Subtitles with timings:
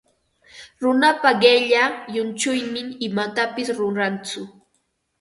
[0.83, 4.39] Runapa qilla llunchuynin imatapis rurantsu.